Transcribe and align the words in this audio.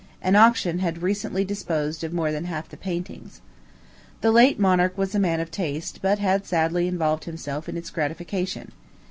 An 0.19 0.35
auction 0.35 0.79
had 0.79 1.03
recently 1.03 1.45
disposed 1.45 2.03
of 2.03 2.11
more 2.11 2.31
than 2.31 2.45
half 2.45 2.67
the 2.67 2.75
paintings. 2.75 3.39
The 4.21 4.31
late 4.31 4.59
monarch 4.59 4.97
was 4.97 5.13
a 5.13 5.19
man 5.19 5.39
of 5.39 5.51
taste, 5.51 5.99
but 6.01 6.17
had 6.17 6.47
sadly 6.47 6.87
involved 6.87 7.25
himself 7.25 7.69
in 7.69 7.77
its 7.77 7.91
gratification. 7.91 8.71